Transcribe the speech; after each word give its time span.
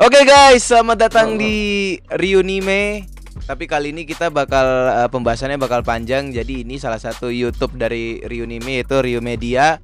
Oke 0.00 0.24
guys, 0.24 0.64
selamat 0.64 0.96
datang 0.96 1.36
di 1.36 1.92
Riunime. 2.08 3.04
Tapi 3.44 3.68
kali 3.68 3.92
ini 3.92 4.08
kita 4.08 4.32
bakal 4.32 4.64
uh, 4.88 5.12
pembahasannya 5.12 5.60
bakal 5.60 5.84
panjang. 5.84 6.32
Jadi 6.32 6.64
ini 6.64 6.80
salah 6.80 6.96
satu 6.96 7.28
YouTube 7.28 7.76
dari 7.76 8.16
Riunime 8.24 8.80
itu 8.80 8.96
Rio 8.96 9.20
Media. 9.20 9.76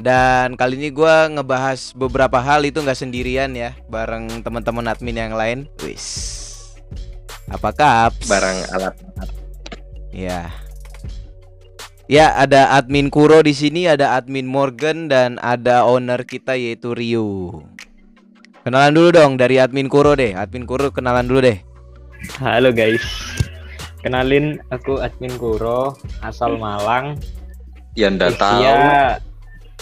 Dan 0.00 0.56
kali 0.56 0.80
ini 0.80 0.88
gua 0.88 1.28
ngebahas 1.28 1.92
beberapa 1.92 2.40
hal 2.40 2.64
itu 2.64 2.80
nggak 2.80 2.96
sendirian 2.96 3.52
ya, 3.52 3.76
bareng 3.92 4.40
teman-teman 4.40 4.88
admin 4.88 5.20
yang 5.20 5.36
lain. 5.36 5.68
Wis. 5.84 6.16
Apa 7.52 7.68
kaps? 7.76 8.24
barang 8.24 8.72
alat 8.72 8.96
Ya. 10.16 10.48
Ya, 12.08 12.32
ada 12.40 12.72
admin 12.72 13.12
Kuro 13.12 13.44
di 13.44 13.52
sini, 13.52 13.84
ada 13.84 14.16
admin 14.16 14.48
Morgan 14.48 15.12
dan 15.12 15.36
ada 15.44 15.84
owner 15.84 16.24
kita 16.24 16.56
yaitu 16.56 16.96
Rio. 16.96 17.68
Kenalan 18.68 18.92
dulu 18.92 19.08
dong 19.16 19.40
dari 19.40 19.56
admin 19.56 19.88
Kuro 19.88 20.12
deh. 20.12 20.36
Admin 20.36 20.68
Kuro 20.68 20.92
kenalan 20.92 21.24
dulu 21.24 21.40
deh. 21.40 21.56
Halo 22.36 22.68
guys, 22.68 23.00
kenalin 24.04 24.60
aku 24.68 25.00
admin 25.00 25.32
Kuro, 25.40 25.96
asal 26.20 26.60
Malang. 26.60 27.16
yang 27.96 28.20
udah 28.20 28.28
tahu 28.36 28.60
Usia, 28.60 28.76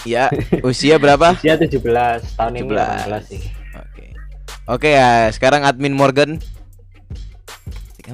Ya, 0.07 0.25
usia 0.63 0.95
berapa? 0.95 1.35
usia 1.35 1.59
17 1.59 2.31
tahun 2.39 2.63
ini 2.63 2.63
17. 2.63 3.11
18 3.11 3.27
sih. 3.27 3.41
Oke. 3.75 4.05
Oke 4.71 4.89
ya, 4.95 5.27
sekarang 5.35 5.67
admin 5.67 5.91
Morgan. 5.91 6.39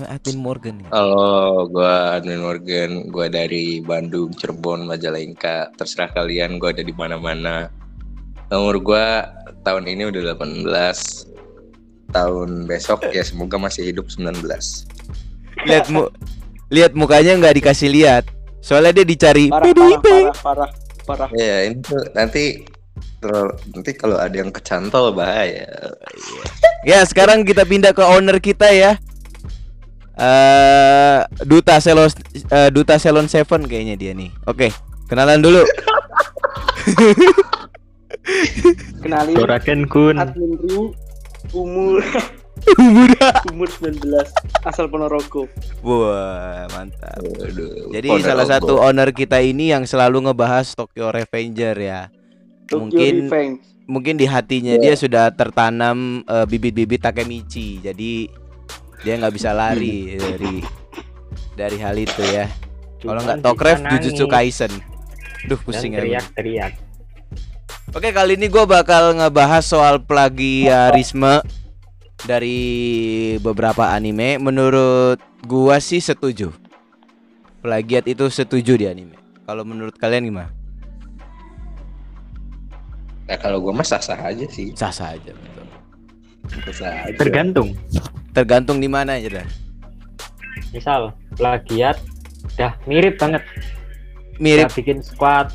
Admin 0.09 0.41
Morgan. 0.41 0.81
ya. 0.81 0.89
Halo, 0.89 1.69
gua 1.69 2.17
Admin 2.17 2.41
Morgan, 2.41 3.13
gua 3.13 3.29
dari 3.29 3.77
Bandung, 3.77 4.33
Cirebon, 4.33 4.89
Majalengka. 4.89 5.69
Terserah 5.77 6.09
kalian, 6.09 6.57
gua 6.57 6.73
ada 6.73 6.81
di 6.81 6.97
mana-mana. 6.97 7.69
Umur 8.49 8.81
gua 8.81 9.29
tahun 9.63 9.87
ini 9.87 10.11
udah 10.11 10.35
18. 10.35 10.67
Tahun 12.13 12.49
besok 12.69 13.09
ya 13.09 13.25
semoga 13.25 13.57
masih 13.57 13.89
hidup 13.89 14.11
19. 14.11 14.43
Lihat 15.65 15.89
mu 15.89 16.11
lihat 16.69 16.93
mukanya 16.93 17.39
nggak 17.39 17.63
dikasih 17.63 17.89
lihat. 17.89 18.27
Soalnya 18.63 19.01
dia 19.01 19.05
dicari 19.07 19.49
parah, 19.49 19.65
PDIP. 19.65 20.05
parah, 20.05 20.35
parah, 20.39 20.39
parah, 20.39 20.69
parah. 21.27 21.29
Ya, 21.35 21.67
ini 21.67 21.81
tuh 21.81 21.99
nanti 22.13 22.63
nanti 23.71 23.91
kalau 23.95 24.19
ada 24.19 24.35
yang 24.35 24.51
kecantol 24.51 25.15
bahaya. 25.15 25.67
Ya, 26.83 26.99
sekarang 27.07 27.47
kita 27.47 27.63
pindah 27.63 27.95
ke 27.95 28.03
owner 28.03 28.43
kita 28.43 28.67
ya. 28.71 28.99
Eh 30.13 31.19
Duta 31.47 31.81
Selon 31.81 32.11
eh, 32.35 32.69
Duta 32.69 33.01
Selon 33.01 33.25
Seven 33.25 33.65
kayaknya 33.65 33.95
dia 33.97 34.11
nih. 34.13 34.29
Oke, 34.45 34.69
kenalan 35.09 35.41
dulu. 35.41 35.63
Kenalin 38.99 39.35
Doraken 39.35 39.85
Kun. 39.85 40.15
admin 40.15 40.55
Ru 40.57 40.95
umur 41.51 41.99
Muda. 42.79 43.43
umur 43.51 43.67
19 43.67 43.99
asal 44.63 44.87
Ponorogo. 44.87 45.51
Wah, 45.81 46.63
mantap. 46.71 47.19
Waduh, 47.19 47.91
Jadi 47.91 48.07
Ponorogo. 48.07 48.23
salah 48.25 48.47
satu 48.47 48.73
owner 48.79 49.11
kita 49.11 49.37
ini 49.37 49.69
yang 49.69 49.83
selalu 49.83 50.23
ngebahas 50.25 50.71
Tokyo 50.71 51.11
Revenger 51.11 51.75
ya. 51.75 52.01
Tokyo 52.63 52.79
Mungkin 52.79 53.13
Revenge. 53.27 53.57
mungkin 53.83 54.15
di 54.15 54.23
hatinya 54.23 54.79
dia 54.79 54.95
sudah 54.95 55.27
tertanam 55.29 56.23
eh, 56.23 56.45
bibit-bibit 56.47 57.03
Takemichi. 57.03 57.83
Jadi 57.83 58.31
dia 59.03 59.19
nggak 59.19 59.33
bisa 59.33 59.51
lari 59.51 60.15
dari 60.15 60.63
dari 61.53 61.77
hal 61.77 61.93
itu 61.93 62.23
ya. 62.23 62.47
Kalau 62.97 63.19
nggak 63.19 63.43
Tokrev 63.43 63.83
Jujutsu 63.91 64.25
Kaisen. 64.25 64.71
Duh 65.43 65.59
pusing 65.59 65.91
ya. 65.91 65.99
teriak-teriak. 65.99 66.73
Oke 67.93 68.09
kali 68.09 68.33
ini 68.33 68.49
gue 68.49 68.65
bakal 68.65 69.13
ngebahas 69.13 69.61
soal 69.61 70.01
plagiarisme 70.01 71.45
dari 72.25 72.59
beberapa 73.37 73.93
anime. 73.93 74.41
Menurut 74.41 75.21
gua 75.45 75.77
sih 75.77 76.01
setuju. 76.01 76.49
Plagiat 77.61 78.09
itu 78.09 78.27
setuju 78.33 78.81
di 78.81 78.89
anime. 78.89 79.13
Kalau 79.45 79.61
menurut 79.61 79.93
kalian 80.01 80.25
gimana? 80.25 80.49
Ya 83.29 83.37
kalau 83.37 83.61
gua 83.61 83.77
mah 83.77 83.87
sah-sah 83.87 84.19
aja 84.19 84.49
sih. 84.49 84.73
Sah 84.73 84.91
sah 84.91 85.13
aja. 85.13 85.29
betul. 85.29 86.73
Sah 86.73 87.07
aja. 87.07 87.15
Tergantung. 87.21 87.77
Tergantung 88.33 88.81
di 88.81 88.89
mana 88.89 89.21
aja 89.21 89.45
dah. 89.45 89.47
Misal 90.73 91.13
plagiat 91.37 92.01
dah 92.57 92.73
mirip 92.89 93.21
banget. 93.21 93.45
Mirip. 94.41 94.73
Kita 94.73 94.81
bikin 94.81 94.99
squad 95.05 95.53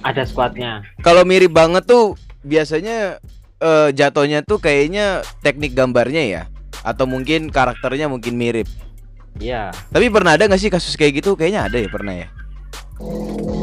ada 0.00 0.22
squadnya. 0.24 0.84
Kalau 1.02 1.22
mirip 1.26 1.52
banget 1.52 1.84
tuh 1.86 2.14
biasanya 2.42 3.20
eh, 3.60 3.88
jatuhnya 3.92 4.42
tuh 4.46 4.58
kayaknya 4.62 5.20
teknik 5.44 5.74
gambarnya 5.76 6.22
ya. 6.24 6.42
Atau 6.80 7.04
mungkin 7.04 7.52
karakternya 7.52 8.08
mungkin 8.08 8.36
mirip. 8.40 8.66
Iya. 9.38 9.70
Tapi 9.92 10.08
pernah 10.10 10.34
ada 10.34 10.48
nggak 10.48 10.60
sih 10.60 10.72
kasus 10.72 10.96
kayak 10.96 11.22
gitu? 11.22 11.36
Kayaknya 11.36 11.68
ada 11.68 11.76
ya 11.78 11.88
pernah 11.92 12.14
ya. 12.16 12.28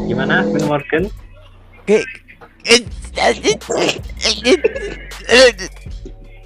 Gimana 0.08 0.42
Admin 0.46 0.64
Morgan? 0.66 1.04
Kayak 1.86 2.04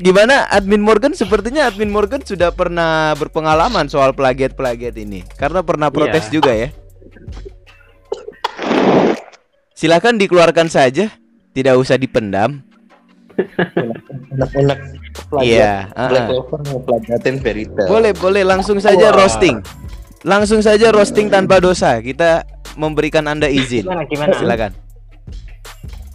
Gimana 0.03 0.51
admin 0.51 0.83
Morgan 0.83 1.15
sepertinya 1.15 1.71
admin 1.71 1.87
Morgan 1.87 2.27
sudah 2.27 2.51
pernah 2.51 3.15
berpengalaman 3.15 3.87
soal 3.87 4.11
plagiat-plagiat 4.11 4.99
ini 4.99 5.23
karena 5.39 5.63
pernah 5.63 5.95
protes 5.95 6.27
Iya. 6.27 6.33
juga 6.35 6.51
ya. 6.51 6.75
Silakan 9.83 10.15
dikeluarkan 10.15 10.71
saja, 10.71 11.11
tidak 11.59 11.75
usah 11.75 11.99
dipendam. 11.99 12.63
Enak-enak. 14.31 14.79
Iya, 15.43 15.91
Black. 15.91 16.27
Clover 16.31 16.63
Fairy 17.43 17.67
Tail. 17.67 17.89
Boleh, 17.91 18.15
boleh 18.15 18.47
langsung 18.47 18.79
saja 18.79 19.11
Wah. 19.11 19.27
roasting. 19.27 19.59
Langsung 20.23 20.63
saja 20.63 20.95
roasting 20.95 21.27
tanpa 21.35 21.59
dosa. 21.59 21.99
Kita 21.99 22.47
memberikan 22.79 23.27
Anda 23.27 23.51
izin. 23.51 23.83
Gimana 23.83 24.07
gimana? 24.07 24.39
Silakan. 24.39 24.71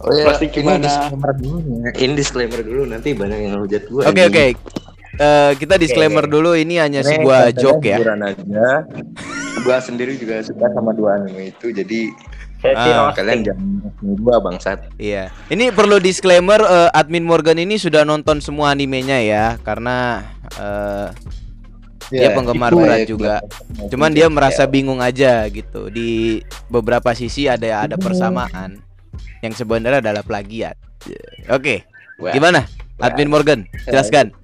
Oh 0.00 0.16
ya, 0.16 0.24
Pasti 0.32 0.48
ini 0.48 0.54
gimana? 0.64 0.88
disclaimer 0.88 1.32
dulu 1.36 1.58
ya. 1.60 1.90
Ini 1.92 2.12
disclaimer 2.16 2.60
dulu 2.64 2.82
nanti 2.88 3.08
banyak 3.12 3.38
yang 3.52 3.60
hujat 3.60 3.82
gua. 3.92 4.08
Oke, 4.08 4.16
nih. 4.16 4.24
oke. 4.32 4.46
Eh, 5.20 5.52
kita 5.60 5.74
disclaimer 5.76 6.24
dulu 6.24 6.56
ini 6.56 6.80
hanya 6.80 7.04
Ini 7.04 7.20
sebuah 7.20 7.52
joke 7.52 7.84
ya. 7.84 8.00
aja. 8.00 8.88
Gua 9.60 9.76
sendiri 9.84 10.16
juga 10.16 10.40
suka 10.40 10.72
sama 10.72 10.96
dua 10.96 11.20
anime 11.20 11.52
itu, 11.52 11.68
jadi 11.68 12.08
Sesi 12.58 12.90
Ah, 12.90 13.14
kalian 13.14 13.46
jangan 13.46 13.66
gua 14.18 14.42
bangsat. 14.42 14.82
Iya. 14.98 15.30
Ini 15.46 15.70
perlu 15.70 16.02
disclaimer 16.02 16.58
eh, 16.58 16.90
admin 16.90 17.22
Morgan 17.22 17.54
ini 17.54 17.78
sudah 17.78 18.02
nonton 18.02 18.42
semua 18.42 18.74
animenya 18.74 19.22
ya 19.22 19.44
karena 19.62 20.26
eh, 20.58 21.08
Dia 22.08 22.32
penggemar 22.32 22.72
itu 22.72 22.78
berat 22.80 22.98
ya, 22.98 23.06
juga. 23.06 23.34
gua- 23.38 23.88
cuman 23.92 24.10
dia 24.10 24.26
merasa 24.26 24.66
bingung 24.66 24.98
aja 24.98 25.46
gitu. 25.46 25.86
Di 25.86 26.42
beberapa 26.66 27.14
sisi 27.14 27.46
ada 27.46 27.84
ada 27.84 27.94
persamaan 27.94 28.82
yang 29.38 29.54
sebenarnya 29.54 30.02
adalah 30.02 30.26
plagiat. 30.26 30.74
Oke. 31.46 31.86
Wah. 32.18 32.34
Gimana? 32.34 32.66
Admin 32.98 33.30
Morgan, 33.30 33.62
jelaskan. 33.86 34.34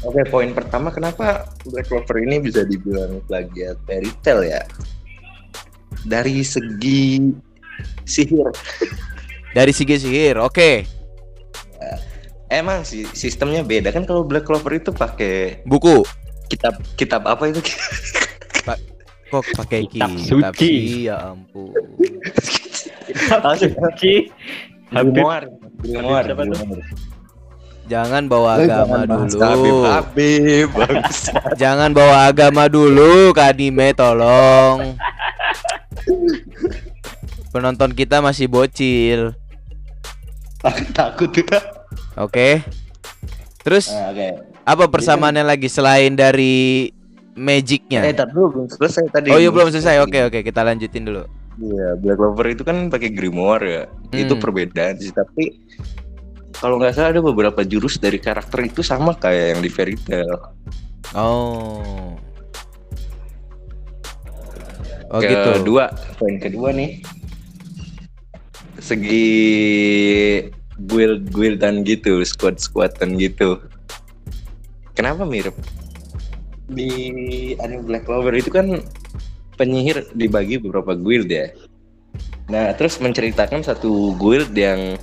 Oke, 0.00 0.22
poin 0.24 0.54
pertama 0.54 0.88
kenapa 0.88 1.44
Black 1.66 1.90
Clover 1.90 2.22
ini 2.22 2.38
bisa 2.38 2.62
dibilang 2.62 3.20
plagiat 3.26 3.76
fairy 3.84 4.08
tale 4.22 4.48
ya? 4.48 4.62
Dari 6.02 6.40
segi 6.40 7.32
sihir. 8.02 8.48
Dari 9.52 9.72
segi 9.72 9.96
sihir. 9.96 10.38
Oke. 10.38 10.86
Emang 12.46 12.82
sih 12.82 13.02
sistemnya 13.10 13.60
beda 13.60 13.90
kan 13.90 14.06
kalau 14.06 14.22
Black 14.22 14.46
Clover 14.46 14.70
itu 14.72 14.90
pakai 14.90 15.66
Buku. 15.66 16.06
kitab 16.46 16.78
kitab 16.94 17.26
apa 17.26 17.50
itu? 17.50 17.58
Kok 19.26 19.42
pakai 19.58 19.82
Kitab 19.84 20.14
kitab 20.14 20.54
suci. 20.54 20.62
sih? 20.62 20.76
Ya 21.04 21.34
ampun. 21.34 21.74
Langsung 23.42 23.74
Suci. 23.74 24.30
Grimoire. 24.86 25.50
Grimoire. 25.82 26.30
Grimoire. 26.30 26.86
Jangan 27.86 28.26
bawa 28.26 28.58
Eh, 28.58 28.66
agama 28.66 29.02
jangan 29.02 29.26
dulu. 29.26 29.42
Habib, 29.42 29.76
Habib, 29.84 30.66
bagus. 30.70 31.18
Jangan 31.56 31.90
bawa 31.90 32.16
agama 32.26 32.66
dulu 32.66 33.30
ke 33.30 33.42
anime 33.42 33.90
tolong. 33.92 34.94
Penonton 37.50 37.92
kita 37.92 38.20
masih 38.20 38.46
bocil. 38.46 39.32
takut 40.58 40.88
takut 40.92 41.30
ya. 41.32 41.60
Oke. 42.16 42.62
Terus 43.60 43.86
Nah, 43.88 44.10
Oke. 44.10 44.28
apa 44.62 44.84
persamaannya 44.86 45.42
lagi 45.42 45.66
selain 45.66 46.12
dari 46.12 46.88
Eh, 46.88 47.36
magicnya? 47.36 48.00
tapi 48.10 48.32
belum 48.32 48.50
belum 48.50 48.68
selesai 48.70 49.04
tadi. 49.10 49.28
Oh 49.28 49.36
iya 49.36 49.50
belum 49.50 49.68
selesai. 49.68 50.00
Oke 50.00 50.24
oke 50.24 50.40
kita 50.40 50.62
lanjutin 50.62 51.04
dulu. 51.04 51.22
Iya, 51.56 51.96
Black 51.96 52.16
Clover 52.16 52.46
itu 52.48 52.62
kan 52.62 52.88
pakai 52.88 53.08
grimoire 53.10 53.64
ya. 53.64 53.82
Itu 54.10 54.36
Hmm. 54.36 54.42
perbedaan 54.42 54.96
sih, 54.96 55.08
tapi 55.08 55.56
kalau 56.52 56.76
nggak 56.76 56.92
salah 56.92 57.12
ada 57.12 57.20
beberapa 57.20 57.60
jurus 57.62 57.96
dari 57.96 58.16
karakter 58.16 58.64
itu 58.64 58.80
sama 58.80 59.12
kayak 59.12 59.56
yang 59.56 59.60
di 59.60 59.68
Fairy 59.68 59.96
Tail. 59.98 60.32
Oh. 61.12 62.16
Oh 65.14 65.22
gitu. 65.22 65.48
Kedua, 65.62 65.90
poin 66.18 66.36
kedua 66.42 66.74
nih. 66.74 67.02
Segi 68.82 69.28
guild 70.86 71.30
guildan 71.32 71.86
gitu, 71.86 72.20
squad 72.26 72.58
squadan 72.60 73.16
gitu. 73.16 73.62
Kenapa 74.96 75.24
mirip? 75.24 75.54
Di 76.66 77.54
anime 77.62 77.86
Black 77.86 78.04
Clover 78.08 78.34
itu 78.34 78.50
kan 78.50 78.82
penyihir 79.56 80.04
dibagi 80.12 80.58
beberapa 80.60 80.92
guild 80.98 81.30
ya. 81.30 81.48
Nah, 82.46 82.70
terus 82.78 82.98
menceritakan 83.02 83.62
satu 83.66 84.14
guild 84.18 84.54
yang 84.54 84.94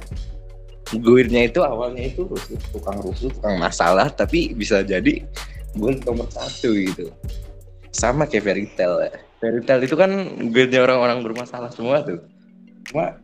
guildnya 0.93 1.49
itu 1.49 1.65
awalnya 1.65 2.05
itu 2.05 2.27
rusuh, 2.27 2.59
tukang 2.69 3.01
rusuh, 3.01 3.33
tukang 3.33 3.57
masalah, 3.57 4.07
tapi 4.13 4.53
bisa 4.53 4.85
jadi 4.85 5.25
guild 5.73 6.05
nomor 6.05 6.29
satu 6.29 6.75
gitu. 6.75 7.09
Sama 7.93 8.25
kayak 8.25 8.43
Fairy 8.43 8.65
Tail 8.73 8.93
ya. 9.05 9.13
Fairy 9.37 9.61
Tail 9.61 9.81
itu 9.85 9.95
kan 9.95 10.11
guildnya 10.49 10.81
orang-orang 10.81 11.21
bermasalah 11.21 11.69
semua 11.69 12.01
tuh. 12.01 12.25
Cuma 12.89 13.21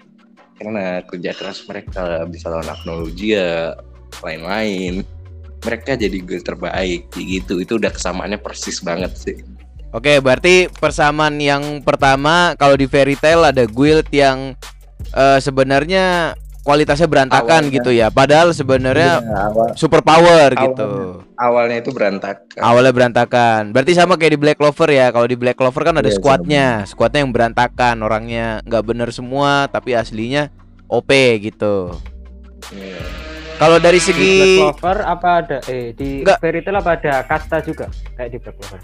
karena 0.61 1.01
kerja 1.09 1.31
keras 1.33 1.65
mereka 1.65 2.23
bisa 2.29 2.53
lawan 2.53 2.69
teknologi 2.69 3.33
ya, 3.33 3.73
lain-lain. 4.21 5.01
Mereka 5.59 5.99
jadi 5.99 6.17
guild 6.21 6.45
terbaik 6.45 7.11
gitu. 7.17 7.59
Itu 7.59 7.81
udah 7.81 7.91
kesamaannya 7.91 8.39
persis 8.39 8.79
banget 8.79 9.11
sih. 9.17 9.37
Oke, 9.89 10.21
berarti 10.21 10.69
persamaan 10.69 11.41
yang 11.41 11.81
pertama 11.81 12.53
kalau 12.61 12.77
di 12.77 12.85
Fairy 12.85 13.17
Tail 13.17 13.41
ada 13.41 13.65
guild 13.65 14.05
yang 14.13 14.53
eh, 15.17 15.39
sebenarnya 15.41 16.37
kualitasnya 16.69 17.09
berantakan 17.09 17.65
Awalnya. 17.65 17.73
gitu 17.73 17.89
ya. 17.89 18.07
Padahal 18.07 18.53
sebenarnya 18.53 19.17
Iya, 19.17 19.37
awal, 19.43 19.67
super 19.73 20.05
power 20.05 20.53
Awalnya. 20.53 20.61
gitu. 20.69 20.91
awalnya 21.33 21.77
itu 21.77 21.89
berantakan. 21.89 22.59
Awalnya 22.61 22.93
berantakan. 22.93 23.61
Berarti 23.73 23.91
sama 23.91 24.13
kayak 24.13 24.33
di 24.35 24.39
Black 24.39 24.57
Clover 24.57 24.85
ya. 24.87 25.09
Kalau 25.09 25.25
di 25.25 25.33
Black 25.33 25.57
Clover 25.57 25.81
kan 25.81 25.95
ada 25.95 26.05
Iya, 26.05 26.13
squadnya, 26.13 26.67
squadnya 26.85 27.19
yang 27.19 27.33
berantakan, 27.33 27.95
orangnya 27.99 28.61
nggak 28.63 28.83
bener 28.85 29.09
semua, 29.09 29.65
tapi 29.65 29.97
aslinya 29.97 30.53
OP 30.85 31.09
gitu. 31.41 31.97
Iya. 32.69 33.01
Kalau 33.57 33.75
dari 33.75 33.97
Di 33.97 34.05
segi 34.05 34.35
Black 34.37 34.77
Clover 34.77 34.97
apa 35.03 35.29
ada 35.41 35.57
eh 35.65 35.91
di 35.91 36.21
Enggak. 36.21 36.37
Fairy 36.37 36.61
Tail 36.61 36.77
apa 36.77 36.91
ada 36.93 37.15
kasta 37.23 37.57
juga 37.59 37.85
kayak 38.13 38.29
di 38.29 38.37
Black 38.37 38.55
Clover? 38.55 38.79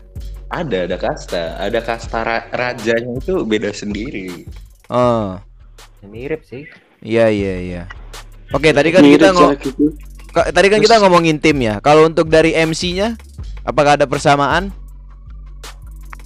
Ada, 0.48 0.78
ada 0.84 0.98
kasta, 0.98 1.44
ada 1.56 1.80
kasta 1.80 2.20
ra- 2.20 2.48
rajanya 2.50 3.14
itu 3.14 3.44
beda 3.44 3.70
sendiri. 3.70 4.46
oh, 4.88 5.38
Ya, 6.00 6.08
mirip 6.08 6.44
sih. 6.44 6.70
Iya 7.02 7.28
iya 7.28 7.56
iya. 7.58 7.84
Oke, 8.52 8.70
tadi 8.70 8.90
kan 8.90 9.02
Mirip 9.02 9.18
kita 9.18 9.30
ngo- 9.32 9.52
ya 9.52 9.58
gitu. 9.58 9.86
tadi 10.52 10.68
kan 10.68 10.80
Terus- 10.80 10.86
kita 10.88 10.96
ngomongin 11.00 11.38
tim 11.38 11.58
ya. 11.60 11.80
Kalau 11.80 12.06
untuk 12.06 12.28
dari 12.28 12.52
MC-nya 12.52 13.16
apakah 13.64 13.96
ada 13.96 14.06
persamaan? 14.06 14.70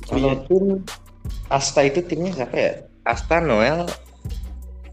Kalau 0.04 0.34
tim 0.44 0.82
Asta 1.48 1.82
itu 1.82 2.02
timnya 2.02 2.34
siapa 2.36 2.54
ya? 2.54 2.72
Asta 3.04 3.38
Noel. 3.40 3.90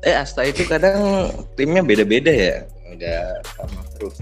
Eh 0.01 0.13
Asta 0.13 0.41
itu 0.43 0.65
kadang 0.65 1.29
timnya 1.53 1.81
beda-beda 1.81 2.31
ya, 2.31 2.65
nggak 2.87 3.25
sama 3.51 3.81
terus. 3.93 4.17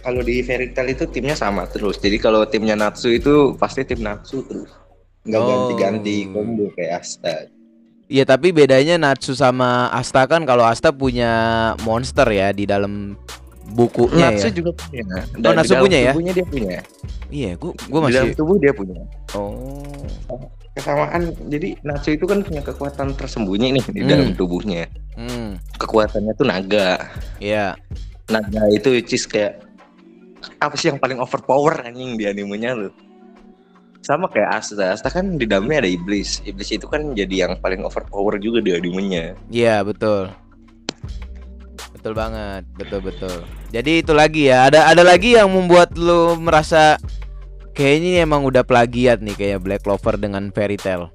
Kalau 0.00 0.20
di 0.20 0.40
Fairy 0.40 0.72
Tail 0.72 0.88
itu 0.90 1.04
timnya 1.06 1.32
sama 1.34 1.64
terus. 1.64 1.96
Jadi 1.96 2.16
kalau 2.16 2.44
timnya 2.44 2.72
Natsu 2.72 3.12
itu 3.12 3.52
pasti 3.54 3.84
tim 3.84 4.00
Natsu 4.00 4.40
terus. 4.42 4.72
Nggak 5.22 5.36
Oh. 5.38 5.46
ganti-ganti 5.46 6.24
combo 6.26 6.72
kayak 6.72 7.00
Asta. 7.00 7.44
Iya, 8.10 8.26
tapi 8.26 8.50
bedanya 8.50 8.98
Natsu 8.98 9.32
sama 9.32 9.86
Asta 9.88 10.26
kan 10.26 10.42
kalau 10.42 10.66
Asta 10.66 10.90
punya 10.90 11.30
monster 11.80 12.26
ya 12.26 12.50
di 12.50 12.66
dalam 12.66 13.14
bukunya 13.70 14.34
Natsu 14.34 14.50
ya. 14.50 14.52
juga 14.52 14.70
punya. 14.74 15.02
Oh, 15.38 15.52
Natsu 15.54 15.74
punya 15.78 15.98
ya? 16.00 16.12
Tubuhnya 16.12 16.32
dia 16.34 16.42
punya. 16.44 16.78
Iya, 17.30 17.50
gua 17.54 17.70
gua 17.86 18.00
Di 18.02 18.18
dalam 18.18 18.26
masih 18.26 18.34
tubuh 18.34 18.56
dia 18.58 18.72
punya. 18.74 18.98
Oh. 19.32 20.02
Kesamaan. 20.70 21.22
Jadi 21.46 21.78
Natsu 21.80 22.10
itu 22.10 22.26
kan 22.26 22.42
punya 22.42 22.58
kekuatan 22.60 23.14
tersembunyi 23.14 23.78
nih 23.78 23.84
di 23.88 24.00
Hmm. 24.02 24.10
dalam 24.10 24.28
tubuhnya. 24.34 24.90
Hmm, 25.14 25.62
Kekuatannya 25.78 26.32
tuh 26.34 26.46
naga. 26.46 26.98
iya. 27.38 27.78
naga 28.26 28.62
itu 28.70 28.90
which 28.90 29.10
is 29.10 29.26
kayak 29.26 29.58
apa 30.58 30.74
sih 30.74 30.86
yang 30.86 30.98
paling 30.98 31.18
overpower 31.18 31.78
anjing 31.80 32.14
di 32.14 32.24
animenya 32.24 32.74
lu 32.74 32.90
sama 34.10 34.26
kayak 34.26 34.50
Asta 34.58 34.90
Asta 34.90 35.06
kan 35.06 35.38
di 35.38 35.46
dalamnya 35.46 35.86
ada 35.86 35.90
iblis 35.90 36.42
iblis 36.42 36.74
itu 36.74 36.90
kan 36.90 37.14
jadi 37.14 37.46
yang 37.46 37.52
paling 37.62 37.86
overpower 37.86 38.42
juga 38.42 38.58
di 38.58 38.74
animenya 38.74 39.38
Iya, 39.46 39.86
betul. 39.86 40.34
Betul 41.94 42.16
banget, 42.16 42.64
betul 42.74 43.00
betul. 43.04 43.36
Jadi 43.70 44.00
itu 44.00 44.10
lagi 44.10 44.48
ya. 44.48 44.66
Ada 44.66 44.88
ada 44.88 45.04
lagi 45.04 45.36
yang 45.36 45.52
membuat 45.52 45.92
lu 45.94 46.32
merasa 46.40 46.96
kayaknya 47.70 48.08
ini 48.08 48.18
emang 48.24 48.42
udah 48.42 48.64
plagiat 48.64 49.20
nih 49.20 49.36
kayak 49.36 49.60
Black 49.60 49.84
Clover 49.84 50.16
dengan 50.16 50.48
Fairy 50.50 50.80
Tail. 50.80 51.12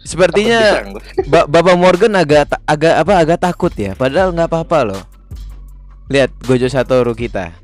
Sepertinya 0.00 0.90
Ba- 1.28 1.46
Bapak 1.46 1.76
Morgan 1.76 2.16
agak 2.16 2.50
agak 2.64 2.94
apa 2.98 3.12
agak 3.20 3.38
takut 3.38 3.72
ya. 3.76 3.92
Padahal 3.94 4.32
nggak 4.32 4.48
apa-apa 4.48 4.78
loh. 4.82 5.02
Lihat 6.10 6.30
Gojo 6.42 6.66
Satoru 6.66 7.14
kita 7.14 7.54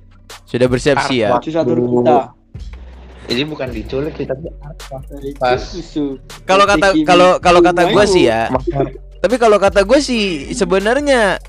sudah 0.46 0.66
bersiap 0.70 1.02
siap. 1.04 1.42
Baju 1.42 1.50
satu 1.50 1.72
kita. 1.74 2.18
ini 3.26 3.42
bukan 3.42 3.68
diculik 3.74 4.14
Dari 4.14 5.30
Pas. 5.34 5.58
susu. 5.58 6.14
Kalau 6.46 6.62
kata 6.62 6.94
kalau 7.02 7.42
kalau 7.42 7.58
kata 7.58 7.90
gue 7.90 8.04
sih 8.06 8.30
ya, 8.30 8.46
tapi 9.18 9.34
kalau 9.34 9.58
kata 9.58 9.82
gue 9.82 9.98
sih 9.98 10.22
sebenarnya 10.54 11.42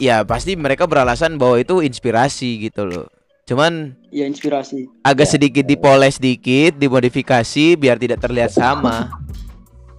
ya 0.00 0.24
pasti 0.24 0.56
mereka 0.56 0.88
beralasan 0.88 1.36
bahwa 1.36 1.60
itu 1.60 1.84
inspirasi 1.84 2.64
gitu 2.64 2.88
loh. 2.88 3.06
Cuman 3.44 3.92
Ya 4.08 4.24
inspirasi. 4.24 4.88
agak 5.04 5.28
Ya. 5.28 5.32
sedikit 5.36 5.64
dipoles 5.68 6.16
dikit, 6.16 6.80
dimodifikasi 6.80 7.76
biar 7.76 8.00
tidak 8.00 8.24
terlihat 8.24 8.48
sama. 8.48 9.12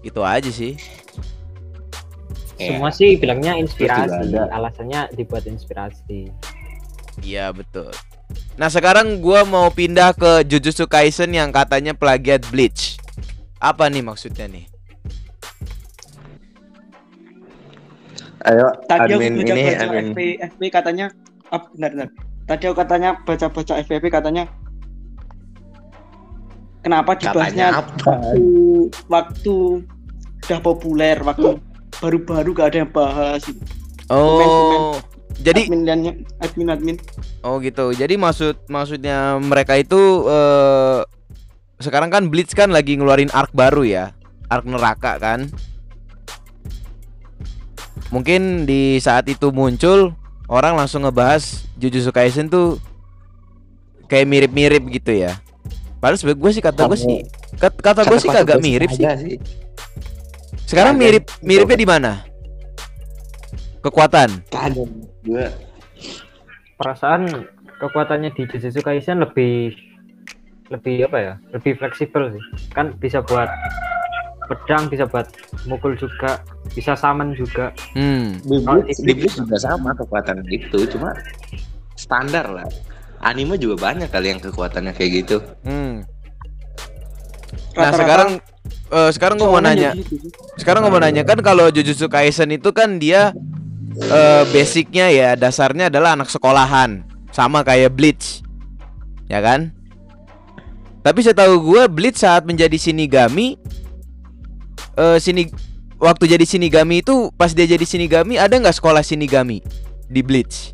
Itu 0.02 0.26
aja 0.26 0.50
sih. 0.50 0.74
Ya. 2.60 2.76
Semua 2.76 2.92
sih 2.92 3.16
bilangnya 3.16 3.56
inspirasi. 3.56 4.36
Alasannya 4.36 5.16
dibuat 5.16 5.48
inspirasi. 5.48 6.28
Iya 7.24 7.56
betul. 7.56 7.90
Nah 8.60 8.68
sekarang 8.68 9.24
gua 9.24 9.48
mau 9.48 9.72
pindah 9.72 10.12
ke 10.12 10.44
Jujutsu 10.44 10.86
Kaisen 10.86 11.32
yang 11.32 11.56
katanya 11.56 11.96
plagiat 11.96 12.44
Bleach. 12.52 13.00
Apa 13.64 13.88
nih 13.88 14.04
maksudnya 14.04 14.52
nih? 14.52 14.68
ayo 18.48 18.72
Tadi 18.88 19.12
aku 19.14 19.20
admin 19.20 19.34
ini 19.36 19.52
baca-baca 19.52 19.84
admin 19.84 20.08
FP, 20.16 20.20
FP 20.40 20.62
katanya 20.72 21.06
ah, 21.52 21.62
benar 21.76 21.92
benar. 21.92 22.10
Tadi 22.48 22.64
aku 22.66 22.76
katanya 22.80 23.10
baca-baca 23.28 23.74
FVP 23.84 24.06
katanya 24.08 24.44
kenapa 26.82 27.12
dibahasnya 27.20 27.68
waktu 27.76 28.14
waktu 29.12 29.56
udah 30.48 30.60
populer 30.64 31.18
waktu 31.22 31.60
baru-baru 32.00 32.50
gak 32.56 32.68
ada 32.74 32.78
yang 32.84 32.92
bahas 32.92 33.44
Oh, 34.10 34.98
jadi 35.38 35.70
admin 35.70 35.86
dan 35.86 36.00
admin 36.42 36.68
admin 36.74 36.98
oh 37.46 37.62
gitu. 37.62 37.94
Jadi 37.94 38.18
maksud 38.18 38.66
maksudnya 38.66 39.38
mereka 39.38 39.78
itu 39.78 40.26
eh 40.26 41.06
sekarang 41.78 42.10
kan 42.10 42.26
Bleach 42.28 42.58
kan 42.58 42.74
lagi 42.74 42.98
ngeluarin 42.98 43.30
arc 43.30 43.54
baru 43.54 43.86
ya, 43.86 44.18
arc 44.50 44.66
neraka 44.66 45.22
kan. 45.22 45.46
Mungkin 48.10 48.66
di 48.66 48.98
saat 48.98 49.30
itu 49.30 49.54
muncul 49.54 50.18
orang 50.50 50.74
langsung 50.74 51.06
ngebahas 51.06 51.70
Jujutsu 51.78 52.10
Kaisen 52.10 52.50
tuh 52.50 52.82
kayak 54.10 54.26
mirip-mirip 54.26 54.82
gitu 54.90 55.14
ya. 55.14 55.38
Padahal 56.02 56.18
sebenernya 56.18 56.42
gue 56.42 56.52
sih 56.58 56.64
kata 56.66 56.82
gue 56.90 56.98
sih 56.98 57.18
kat- 57.62 57.78
kata 57.78 58.02
gue 58.10 58.18
sih 58.18 58.30
kagak 58.34 58.58
mirip 58.58 58.90
sih 58.90 59.06
Sekarang 60.70 61.02
mirip 61.02 61.26
miripnya 61.42 61.78
di 61.82 61.88
mana? 61.90 62.12
Kekuatan. 63.82 64.46
kagak 64.54 64.78
gue 65.26 65.46
Perasaan 66.78 67.26
kekuatannya 67.82 68.30
di 68.38 68.46
Jujutsu 68.46 68.86
Kaisen 68.86 69.26
lebih 69.26 69.74
lebih 70.70 71.10
apa 71.10 71.18
ya? 71.18 71.34
Lebih 71.58 71.82
fleksibel 71.82 72.38
sih. 72.38 72.44
Kan 72.70 72.94
bisa 73.02 73.26
buat 73.26 73.50
pedang, 74.46 74.94
bisa 74.94 75.10
buat 75.10 75.26
mukul 75.66 75.98
juga, 75.98 76.38
bisa 76.78 76.94
summon 76.94 77.34
juga. 77.34 77.74
Hmm. 77.98 78.38
Di 78.46 79.14
juga 79.26 79.58
sama 79.58 79.98
kekuatan 79.98 80.46
itu, 80.54 80.86
cuma 80.86 81.18
standar 81.98 82.46
lah. 82.46 82.70
Anime 83.26 83.58
juga 83.58 83.90
banyak 83.90 84.14
kali 84.14 84.38
yang 84.38 84.42
kekuatannya 84.42 84.94
kayak 84.94 85.26
gitu. 85.26 85.38
Hmm. 85.66 86.06
Nah, 87.74 87.92
sekarang 87.92 88.38
eh, 88.92 89.10
sekarang 89.14 89.38
gue 89.38 89.50
mau 89.50 89.62
nanya. 89.62 89.94
gitu. 89.94 90.30
Sekarang 90.58 90.86
gue 90.86 90.92
mau 90.92 91.02
nanya 91.02 91.24
kan 91.24 91.40
kalau 91.40 91.70
Jujutsu 91.70 92.10
Kaisen 92.10 92.54
itu 92.54 92.70
kan 92.74 92.98
dia 92.98 93.32
eh, 93.98 94.44
basicnya 94.50 95.10
ya 95.14 95.34
dasarnya 95.38 95.94
adalah 95.94 96.18
anak 96.18 96.30
sekolahan 96.30 97.06
sama 97.30 97.62
kayak 97.62 97.94
Bleach, 97.94 98.42
ya 99.30 99.40
kan? 99.40 99.70
Tapi 101.00 101.20
setahu 101.24 101.62
gue 101.64 101.82
Bleach 101.88 102.20
saat 102.20 102.44
menjadi 102.44 102.76
Shinigami, 102.76 103.56
eh 105.00 105.18
sini 105.22 105.48
waktu 106.02 106.26
jadi 106.26 106.44
Shinigami 106.44 107.06
itu 107.06 107.32
pas 107.38 107.54
dia 107.54 107.70
jadi 107.70 107.86
Shinigami 107.86 108.36
ada 108.36 108.56
nggak 108.58 108.76
sekolah 108.76 109.06
Shinigami 109.06 109.64
di 110.10 110.22
Bleach? 110.26 110.74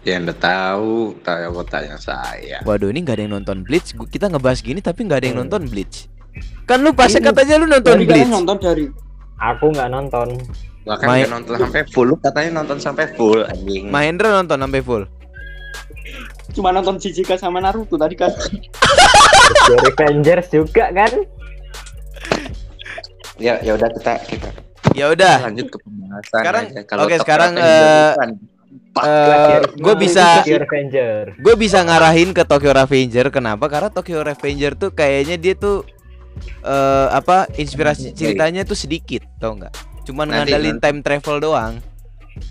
Ya 0.00 0.16
anda 0.16 0.32
tahu, 0.32 1.12
tahu 1.20 1.60
tanya 1.68 2.00
saya. 2.00 2.64
Waduh, 2.64 2.88
ini 2.88 3.04
nggak 3.04 3.20
ada 3.20 3.22
yang 3.28 3.34
nonton 3.36 3.60
Bleach. 3.60 3.92
Kita 4.08 4.32
ngebahas 4.32 4.64
gini 4.64 4.80
tapi 4.80 5.04
nggak 5.04 5.18
ada 5.20 5.26
yang 5.28 5.36
Hmm. 5.36 5.44
nonton 5.44 5.68
Bleach. 5.68 6.08
Kan 6.64 6.80
lu 6.80 6.96
pas 6.96 7.10
Ini- 7.10 7.20
katanya 7.20 7.54
lu 7.60 7.66
nonton 7.68 8.00
Dari 8.00 8.06
Bleach. 8.08 8.30
nonton 8.30 8.56
dari 8.56 8.86
Aku 9.36 9.72
nggak 9.72 9.88
nonton. 9.88 10.28
Bahkan 10.84 11.06
Main- 11.06 11.24
dia 11.24 11.32
nonton 11.32 11.54
sampai 11.58 11.82
full, 11.86 12.06
lu 12.06 12.16
katanya 12.16 12.50
nonton 12.60 12.76
sampai 12.76 13.04
full 13.10 13.40
anjing. 13.42 13.88
Mahendra 13.88 14.28
nonton 14.34 14.56
sampai 14.58 14.80
full. 14.80 15.04
cuma 16.50 16.74
nonton 16.74 16.98
Jijika 16.98 17.38
sama 17.38 17.62
Naruto 17.62 17.94
tadi 17.94 18.18
kan. 18.18 18.32
Revengers 19.78 20.50
juga 20.50 20.90
kan? 20.90 21.12
Ya 23.38 23.56
ya 23.60 23.72
udah 23.72 23.86
kita 23.88 24.12
kita 24.26 24.48
Ya 24.92 25.06
udah. 25.08 25.46
lanjut 25.46 25.70
ke 25.70 25.78
pembahasan 25.78 26.26
Sekarang- 26.26 26.66
aja. 26.66 26.80
oke, 26.82 26.98
Tokyo 27.06 27.18
sekarang, 27.22 27.52
eh, 27.54 28.12
bukan. 28.70 29.02
Eh, 29.02 29.58
gue 29.76 29.94
bisa 29.96 30.24
Tokyo 30.40 30.58
Revenger. 30.58 31.22
gue 31.34 31.54
bisa 31.56 31.78
ngarahin 31.80 32.30
ke 32.30 32.42
Tokyo 32.42 32.70
Revenger 32.72 33.26
kenapa 33.28 33.66
karena 33.66 33.88
Tokyo 33.88 34.22
Revenger 34.22 34.72
tuh 34.74 34.90
kayaknya 34.90 35.36
dia 35.36 35.54
tuh 35.54 35.82
eh 36.60 37.08
apa 37.10 37.50
inspirasi 37.52 38.12
ceritanya 38.12 38.62
tuh 38.62 38.74
sedikit 38.74 39.26
tau 39.36 39.54
nggak 39.54 39.74
cuman 40.02 40.26
Nanti, 40.26 40.36
ngandalin 40.48 40.74
nanti. 40.74 40.84
time 40.84 40.98
travel 41.00 41.36
doang 41.38 41.74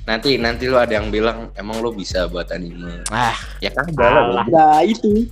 nanti 0.03 0.35
nanti 0.35 0.67
lu 0.67 0.75
ada 0.75 0.91
yang 0.91 1.07
bilang 1.07 1.49
emang 1.55 1.79
lu 1.79 1.89
bisa 1.89 2.27
buat 2.27 2.51
anime. 2.51 3.01
ah 3.09 3.33
Ya 3.57 3.71
kan 3.71 3.87
Alah. 3.95 4.43
Nah 4.45 4.83
itu 4.83 5.25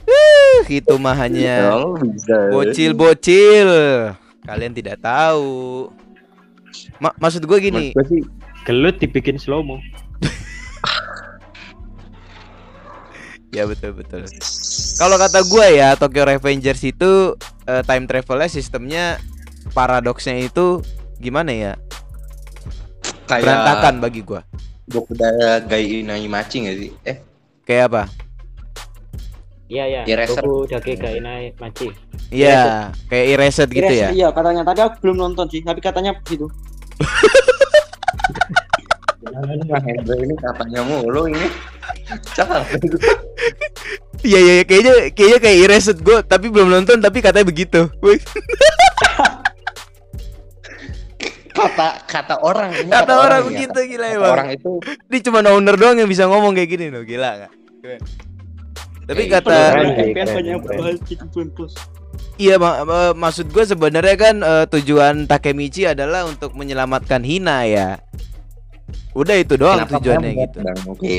itu 0.65 0.93
mah 0.95 1.13
hanya 1.13 1.83
bisa. 2.07 2.49
bocil-bocil 2.49 3.69
kalian 4.41 4.71
tidak 4.71 4.97
tahu 4.97 5.91
Ma- 6.97 7.13
maksud 7.17 7.43
gue 7.43 7.57
gini 7.59 7.91
Maksud 7.91 7.93
gua 7.93 8.05
sih, 8.07 8.21
Gelut 8.63 8.95
dibikin 8.97 9.35
slow 9.35 9.61
mo. 9.61 9.77
Ya 13.55 13.63
betul 13.63 13.95
betul 13.95 14.27
kalau 14.97 15.15
kata 15.15 15.39
gue 15.47 15.67
ya 15.77 15.95
Tokyo 15.95 16.23
Revengers 16.27 16.83
itu 16.83 17.35
eh, 17.67 17.83
time 17.87 18.05
travelnya 18.05 18.49
sistemnya 18.51 19.05
paradoksnya 19.71 20.35
itu 20.39 20.83
gimana 21.21 21.51
ya 21.51 21.73
kayak 23.27 23.43
berantakan 23.43 23.95
bagi 24.03 24.21
gue 24.23 24.41
Bokuda 24.87 25.67
Gai 25.67 25.99
Inai 25.99 26.31
Machi 26.31 26.63
gak 26.63 26.77
sih? 26.79 26.91
Eh, 27.03 27.17
kayak 27.67 27.91
apa 27.91 28.03
Iya 29.67 29.83
ya. 29.83 30.01
Eraser. 30.07 30.43
Goku 30.47 30.63
Dake 30.71 30.95
Gainai 30.95 31.51
Machi. 31.59 31.91
Iya, 32.31 32.91
kayak 33.11 33.25
erased 33.35 33.69
gitu 33.71 33.91
ya. 33.91 34.15
Iya 34.15 34.31
katanya 34.31 34.63
tadi 34.63 34.79
aku 34.79 34.95
belum 35.03 35.17
nonton 35.19 35.47
sih, 35.51 35.59
tapi 35.59 35.83
katanya 35.83 36.15
begitu. 36.23 36.47
Hendro 39.27 40.15
ini 40.23 40.35
katanya 40.39 40.81
mulu 40.87 41.27
ini. 41.27 41.47
Cakap. 42.31 42.63
Iya 44.19 44.39
iya 44.39 44.53
iya, 44.53 44.63
kayaknya 44.63 44.93
kayaknya 45.11 45.39
kayak 45.39 45.57
erased 45.63 45.99
gue 45.99 46.17
tapi 46.21 46.49
belum 46.49 46.67
nonton 46.67 46.97
tapi 46.97 47.21
katanya 47.21 47.45
begitu. 47.45 47.85
Wih, 48.01 48.17
kata 51.49 51.87
kata 52.05 52.35
orang 52.39 52.69
ini 52.71 52.89
Kata 52.89 53.13
orang 53.15 53.41
ya. 53.41 53.47
begitu 53.47 53.77
gila 53.87 54.05
Kata 54.05 54.15
emang. 54.15 54.31
orang 54.31 54.49
itu 54.51 54.71
Ini 55.09 55.17
cuma 55.21 55.39
owner 55.43 55.75
doang 55.75 55.97
yang 55.97 56.05
bisa 56.05 56.25
ngomong 56.25 56.53
kayak 56.53 56.69
gini 56.69 56.85
loh, 56.87 57.01
gila 57.01 57.29
nggak? 57.35 57.51
Tapi 59.07 59.21
Kayak 59.25 59.41
kata 59.41 59.57
iya 62.37 62.55
ma- 62.57 62.85
ma- 62.85 63.15
maksud 63.17 63.49
gue 63.49 63.63
sebenarnya 63.63 64.15
kan 64.15 64.35
eh, 64.37 64.65
tujuan 64.69 65.25
Takemichi 65.25 65.85
adalah 65.85 66.25
untuk 66.25 66.53
menyelamatkan 66.53 67.21
Hina 67.21 67.65
ya. 67.65 67.97
Udah 69.13 69.33
itu 69.33 69.57
doang 69.57 69.81
kenapa 69.81 69.97
tujuannya 69.97 70.31
gitu. 70.35 70.57
Oke. 70.87 71.17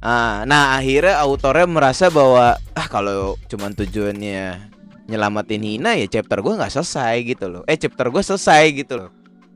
Ah, 0.00 0.48
nah 0.48 0.80
akhirnya 0.80 1.20
autornya 1.20 1.68
merasa 1.68 2.08
bahwa 2.08 2.56
ah 2.72 2.86
kalau 2.88 3.36
cuman 3.52 3.76
tujuannya 3.76 4.72
nyelamatin 5.04 5.60
Hina 5.60 5.92
ya 6.00 6.08
chapter 6.08 6.40
gue 6.40 6.56
nggak 6.56 6.72
selesai 6.72 7.20
gitu 7.28 7.52
loh. 7.52 7.62
Eh 7.68 7.76
chapter 7.76 8.08
gue 8.08 8.22
selesai 8.24 8.62
gitu 8.72 8.96
loh. 8.96 9.10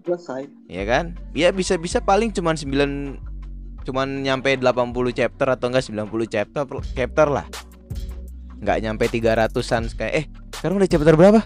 Selesai. 0.05 0.45
ya 0.69 0.85
kan? 0.85 1.17
Ya 1.33 1.49
bisa-bisa 1.49 2.05
paling 2.05 2.29
cuman 2.29 2.61
9 2.61 3.89
cuman 3.89 4.09
nyampe 4.21 4.53
80 4.53 5.17
chapter 5.17 5.47
atau 5.49 5.73
enggak 5.73 5.85
90 5.89 6.29
chapter 6.29 6.65
chapter 6.93 7.27
lah. 7.33 7.47
Enggak 8.61 8.79
nyampe 8.85 9.05
300-an 9.09 9.83
kayak 9.97 10.13
eh 10.13 10.25
sekarang 10.53 10.77
udah 10.77 10.91
chapter 10.93 11.15
berapa? 11.17 11.41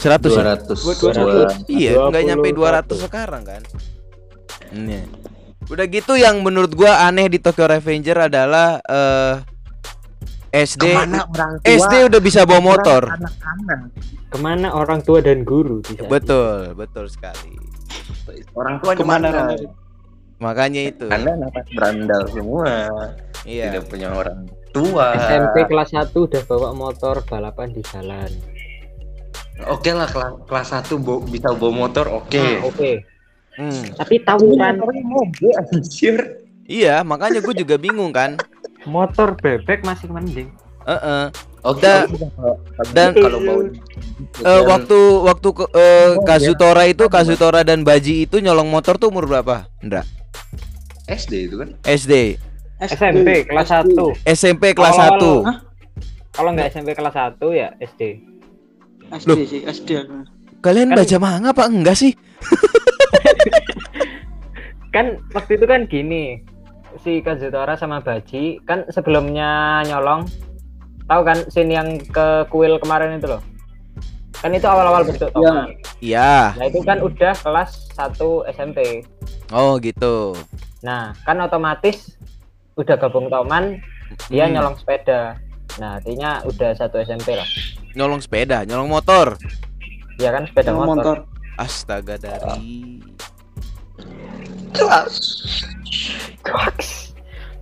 100 0.00 0.32
ya? 0.32 0.56
200. 0.64 0.80
Gua 0.80 0.94
200. 0.96 1.68
Iya, 1.68 1.90
enggak 2.08 2.24
nyampe 2.24 2.48
200 2.56 3.04
sekarang 3.04 3.42
kan. 3.44 3.62
Iya. 4.72 5.04
Udah 5.70 5.86
gitu 5.86 6.18
yang 6.18 6.42
menurut 6.42 6.74
gua 6.74 7.06
aneh 7.06 7.30
di 7.30 7.38
Tokyo 7.38 7.64
Revenger 7.64 8.26
adalah 8.26 8.82
eh 8.82 9.34
SD 10.50 10.82
Ke 10.82 10.98
mana 10.98 11.22
orang 11.24 11.52
tua? 11.56 11.70
SD 11.70 11.94
udah 12.10 12.20
bisa 12.20 12.40
bawa 12.42 12.58
motor. 12.60 13.06
Anak-anak. 13.06 13.80
Ke 14.26 14.38
mana 14.38 14.68
orang 14.74 14.98
tua 15.00 15.22
dan 15.22 15.46
guru 15.46 15.78
bisa? 15.80 16.10
Betul, 16.10 16.74
betul 16.74 17.06
sekali. 17.06 17.54
Orang 18.52 18.82
tua 18.82 18.98
Ke 18.98 19.06
mana 19.06 19.30
ke 19.30 19.38
mana? 19.46 19.54
Makanya 20.40 20.82
itu. 20.90 21.06
Anda 21.06 21.38
napas 21.38 21.66
berandal 21.70 22.22
semua. 22.34 22.66
Iya. 23.46 23.70
Tidak 23.70 23.84
punya 23.86 24.10
orang 24.10 24.50
tua. 24.74 25.14
SMP 25.14 25.70
kelas 25.70 25.90
1 25.94 26.10
udah 26.18 26.42
bawa 26.44 26.74
motor 26.74 27.22
balapan 27.22 27.70
di 27.70 27.82
jalan. 27.86 28.30
Oke 29.70 29.94
lah 29.94 30.08
kelas 30.08 30.34
kelas 30.50 30.68
1 30.82 30.98
bo- 30.98 31.22
bisa 31.22 31.54
bawa 31.54 31.86
motor 31.86 32.10
oke. 32.10 32.42
Ah, 32.42 32.66
Oke. 32.66 33.06
Hmm. 33.60 33.84
Tapi 33.92 34.24
tawuran 34.24 34.80
anjir. 34.80 36.16
Iya, 36.64 37.04
makanya 37.04 37.44
gue 37.44 37.54
juga 37.54 37.76
bingung 37.76 38.08
kan. 38.10 38.40
motor 38.88 39.36
bebek 39.36 39.84
masih 39.84 40.08
mending. 40.08 40.48
Heeh. 40.88 41.28
Oke. 41.60 41.84
Da- 41.84 42.08
kalau- 42.08 42.58
dan- 42.96 43.12
kalau 43.12 43.38
mau 43.38 43.60
Eh, 44.40 44.62
waktu 44.64 44.98
waktu 45.20 45.48
ke, 45.52 45.64
eh, 45.70 46.10
Kazutora 46.24 46.88
itu 46.88 47.04
Kazutora 47.06 47.60
dan 47.60 47.84
Baji 47.84 48.24
itu 48.24 48.40
nyolong 48.40 48.64
motor 48.64 48.96
tuh 48.96 49.12
umur 49.12 49.28
berapa? 49.28 49.68
Ndra. 49.84 50.00
SD 51.04 51.52
itu 51.52 51.60
kan. 51.60 51.76
SD, 51.84 52.40
SMP 52.80 53.44
kelas 53.44 53.68
1. 53.68 54.16
SMP 54.24 54.72
kelas 54.72 54.96
Awal-awal. 54.96 55.20
1. 55.20 55.44
Hah? 55.44 55.56
Kalau 56.32 56.50
nggak 56.56 56.68
SMP 56.72 56.88
kelas 56.96 57.12
1 57.12 57.46
ya 57.52 57.68
SD. 57.76 58.02
SD 59.12 59.28
Loh. 59.28 59.36
sih, 59.44 59.60
SD. 59.66 59.90
Kalian 60.60 60.88
Kan- 60.88 60.98
baca 61.04 61.16
manga 61.18 61.48
apa 61.52 61.64
enggak 61.68 61.96
sih? 61.98 62.16
Kan 64.90 65.22
waktu 65.30 65.56
itu 65.56 65.66
kan 65.66 65.86
gini. 65.86 66.42
Si 66.98 67.22
Kazutora 67.22 67.78
sama 67.78 68.02
Baji 68.02 68.58
kan 68.66 68.82
sebelumnya 68.90 69.80
nyolong 69.86 70.26
tahu 71.06 71.22
kan 71.22 71.38
scene 71.46 71.70
yang 71.70 71.88
ke 72.02 72.44
kuil 72.50 72.82
kemarin 72.82 73.14
itu 73.16 73.30
loh. 73.30 73.42
Kan 74.40 74.50
itu 74.50 74.66
awal-awal 74.66 75.06
bentuk 75.06 75.30
tomat. 75.30 75.70
Iya. 76.00 76.56
Nah, 76.56 76.64
itu 76.66 76.80
kan 76.80 76.98
udah 76.98 77.36
kelas 77.36 77.92
1 77.92 78.48
SMP. 78.50 79.04
Oh, 79.52 79.76
gitu. 79.78 80.32
Nah, 80.80 81.12
kan 81.28 81.36
otomatis 81.44 82.16
udah 82.74 82.96
gabung 82.96 83.28
toman, 83.28 83.84
dia 84.32 84.48
Hmm. 84.48 84.56
nyolong 84.56 84.76
sepeda. 84.80 85.36
Nah, 85.76 86.00
artinya 86.00 86.40
udah 86.48 86.72
satu 86.72 87.04
SMP 87.04 87.36
lah. 87.36 87.44
Nyolong 87.92 88.24
sepeda, 88.24 88.64
nyolong 88.64 88.88
motor. 88.88 89.36
Ya 90.16 90.32
kan 90.32 90.48
sepeda 90.48 90.72
Sama 90.72 90.88
motor. 90.88 90.96
motor. 90.96 91.16
Astaga 91.60 92.16
dari 92.16 92.96
Cuaks. 94.72 95.52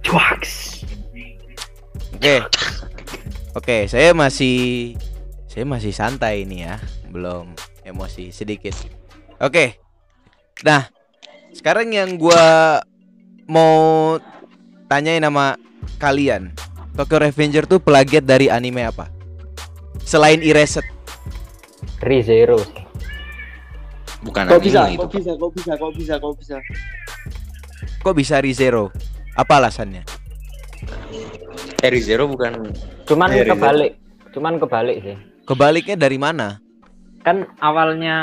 Cuaks. 0.06 0.54
Oke. 2.14 2.46
Oke, 3.58 3.76
saya 3.90 4.14
masih 4.14 4.94
saya 5.50 5.66
masih 5.66 5.90
santai 5.90 6.46
ini 6.46 6.62
ya, 6.62 6.78
belum 7.10 7.58
emosi 7.82 8.30
sedikit. 8.30 8.78
Oke. 9.42 9.82
Nah, 10.62 10.86
sekarang 11.50 11.90
yang 11.90 12.14
gua 12.14 12.78
mau 13.50 14.14
tanyain 14.86 15.26
nama 15.26 15.58
kalian. 15.98 16.54
Tokyo 16.94 17.26
Revenger 17.26 17.66
tuh 17.66 17.82
plagiat 17.82 18.22
dari 18.22 18.46
anime 18.46 18.86
apa? 18.86 19.10
Selain 20.06 20.38
Erased. 20.38 20.86
Rizero. 21.98 22.62
Bukan 24.20 24.42
Kok 24.44 24.52
anime 24.52 24.66
bisa? 24.66 24.82
itu. 24.88 24.98
Kok 24.98 25.10
bisa? 25.12 25.32
Kok 25.34 25.50
bisa? 25.52 25.72
Kok 25.74 25.92
bisa? 25.94 26.14
Kok 26.18 26.34
bisa? 26.36 26.56
Kok 28.00 28.14
bisa 28.14 28.36
Rizero? 28.38 28.84
Apa 29.34 29.58
alasannya? 29.58 30.02
Eri 31.78 32.00
Zero 32.00 32.26
bukan 32.26 32.74
Cuman 33.06 33.30
Iya, 33.30 33.46
Rizero. 33.46 33.54
kebalik. 33.54 33.92
Cuman 34.30 34.54
kebalik 34.58 34.96
sih. 35.00 35.16
Kebaliknya 35.44 35.96
dari 35.96 36.18
mana? 36.18 36.58
Kan 37.22 37.46
awalnya 37.58 38.16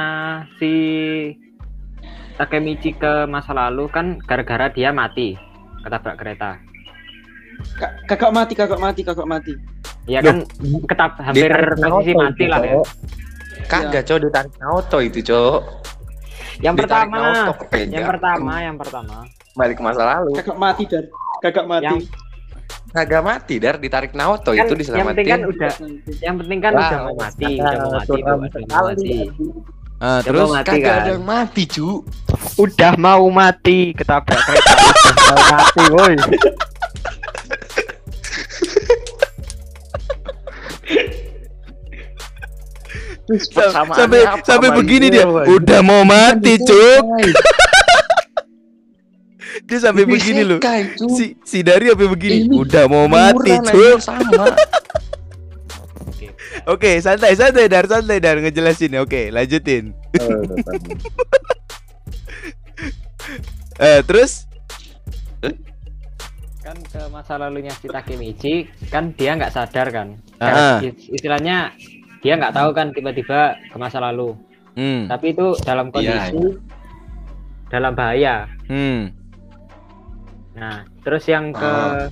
si 0.58 0.72
Takemichi 2.36 2.92
ke 2.92 3.24
masa 3.26 3.56
lalu 3.56 3.88
kan 3.88 4.20
gara-gara 4.20 4.68
dia 4.68 4.92
mati 4.92 5.40
ketabrak 5.82 6.20
kereta. 6.20 6.60
Ka- 7.80 7.96
Kakak 8.06 8.32
mati, 8.32 8.54
kakak 8.54 8.76
mati, 8.78 9.02
kakak 9.02 9.24
mati. 9.24 9.54
Ya 10.06 10.20
kan 10.20 10.44
ketap 10.86 11.16
hampir 11.18 11.48
posisi 11.80 12.12
mati 12.14 12.44
lah 12.46 12.60
ya. 12.62 12.76
Kagak, 13.66 14.04
Cok, 14.04 14.20
ditarik 14.22 14.54
Naoto 14.60 15.00
itu, 15.00 15.24
Cok. 15.24 15.85
Yang 16.64 16.76
Ditarik 16.84 17.12
pertama, 17.12 17.20
yang 17.76 18.08
pertama, 18.08 18.54
yang 18.62 18.78
pertama. 18.80 19.16
Balik 19.56 19.76
ke 19.80 19.84
masa 19.84 20.04
lalu. 20.04 20.32
Kakak 20.40 20.58
mati 20.60 20.84
dan 20.88 21.04
kakak 21.44 21.66
mati. 21.68 21.86
Yang- 21.88 22.26
kagak 22.96 23.24
mati 23.28 23.56
dar 23.60 23.76
ditarik 23.76 24.16
Naoto 24.16 24.56
Kan 24.56 24.72
itu 24.72 24.88
yang 24.96 25.12
penting 25.12 25.28
kan 25.28 25.40
diselamatin 25.44 25.52
udah 25.52 25.72
yang 26.24 26.36
penting 26.40 26.60
kan 26.64 26.72
Wah, 26.72 26.80
udah 26.88 27.00
mau 27.04 27.16
mati, 27.20 27.52
udah 27.60 27.76
mau 27.76 27.92
mati, 27.92 28.12
udah 28.16 28.36
mau 28.36 28.40
mati. 28.40 29.12
Udah 30.00 30.22
terus 30.24 30.40
mau 30.40 30.56
mati 30.56 30.70
kagak 30.72 30.88
kan. 30.88 30.96
ada 31.04 31.12
yang 31.12 31.26
mati 31.28 31.64
cu 31.68 31.90
Udah 32.56 32.92
mau 32.96 33.26
mati, 33.28 33.80
ketabrak 33.92 34.40
kereta 34.48 34.74
udah 34.80 35.16
mau 35.28 35.44
mati, 35.52 35.82
woi. 35.92 36.16
Sam- 43.26 43.90
sampai 43.90 44.22
sampai 44.42 44.70
begini 44.72 45.10
dia 45.10 45.26
udah 45.26 45.80
mau 45.82 46.04
mati 46.04 46.58
cuk. 46.58 47.02
dia 49.66 49.78
sampai 49.82 50.06
begini 50.06 50.46
loh. 50.46 50.62
si 51.10 51.34
si 51.42 51.62
dari 51.62 51.90
sampai 51.90 52.06
begini 52.06 52.46
Ini 52.46 52.54
udah 52.54 52.86
mau 52.86 53.10
mati 53.10 53.58
cuk. 53.58 53.98
sama. 53.98 54.46
Oke 56.66 56.98
santai 56.98 57.34
santai 57.34 57.66
dar 57.66 57.86
santai 57.86 58.22
dar 58.22 58.38
ngejelasin. 58.38 58.94
Oke 58.98 59.30
lanjutin. 59.30 59.94
Eh 63.76 64.00
terus? 64.06 64.46
Kan 66.62 66.78
ke 66.82 67.02
masa 67.14 67.38
lalunya 67.38 67.70
si 67.72 67.86
Takemichi, 67.86 68.66
kan 68.90 69.14
dia 69.14 69.38
nggak 69.38 69.54
sadar 69.54 69.88
kan. 69.90 70.08
Ah. 70.40 70.82
Is- 70.82 71.10
Istilahnya 71.12 71.74
dia 72.26 72.34
nggak 72.36 72.52
tahu 72.52 72.74
kan 72.74 72.90
tiba-tiba 72.90 73.54
ke 73.70 73.78
masa 73.78 74.02
lalu. 74.02 74.34
hmm 74.74 75.06
Tapi 75.06 75.32
itu 75.32 75.54
dalam 75.62 75.94
Iya, 75.94 76.26
kondisi 76.26 76.58
dalam 77.68 77.94
bahaya. 77.94 78.50
hmm 78.66 79.02
Nah, 80.56 80.82
terus 81.00 81.28
yang 81.28 81.52
ke 81.52 81.62
Ah. 81.62 82.08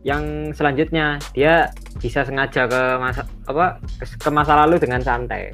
yang 0.00 0.22
selanjutnya 0.52 1.18
dia 1.32 1.66
bisa 1.98 2.22
sengaja 2.22 2.64
ke 2.64 2.80
masa 2.96 3.26
apa 3.44 3.82
ke, 3.98 4.04
ke 4.06 4.30
masa 4.30 4.54
lalu 4.62 4.78
dengan 4.78 5.02
santai. 5.02 5.50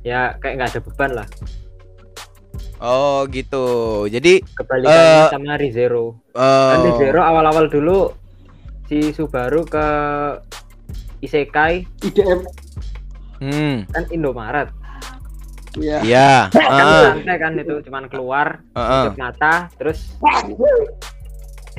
Ya 0.00 0.32
kayak 0.38 0.54
nggak 0.56 0.70
ada 0.72 0.80
beban 0.80 1.10
lah. 1.14 1.28
oh 2.80 3.22
gitu 3.28 3.62
jadi 4.08 4.42
Kebalikannya 4.42 5.22
Eh, 5.22 5.30
sama 5.30 5.54
Rizero. 5.54 6.18
Kan 6.32 6.80
eh 6.80 6.86
Rizero 6.88 7.20
awal-awal 7.20 7.68
dulu 7.68 8.10
si 8.86 9.12
Subaru 9.12 9.62
ke 9.62 9.86
Isekai. 11.22 11.86
IDM 12.02 12.40
hmm. 13.40 13.76
Kan 13.88 14.04
Indomaret. 14.10 14.68
ya 15.72 16.04
ya 16.04 16.52
Kan 16.52 16.68
ah, 16.68 17.16
santai 17.16 17.36
kan 17.40 17.56
itu 17.56 17.80
cuman 17.88 18.04
keluar 18.12 18.60
ah. 18.76 19.08
tutup 19.08 19.16
mata 19.16 19.72
terus 19.80 20.12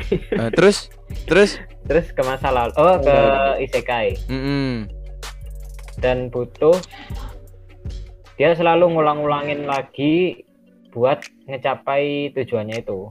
Eh, 0.09 0.49
terus? 0.57 0.89
Terus? 1.29 1.61
Terus 1.85 2.09
ke 2.09 2.21
masa 2.25 2.49
lalu 2.49 2.73
oh 2.81 2.97
ke 2.97 3.17
Isekai. 3.61 4.17
Hmm 4.25 4.89
dan 6.03 6.27
butuh 6.27 6.75
dia 8.35 8.51
selalu 8.57 8.91
ngulang-ulangin 8.91 9.63
lagi 9.63 10.43
buat 10.91 11.23
ngecapai 11.47 12.35
tujuannya 12.35 12.83
itu 12.83 13.07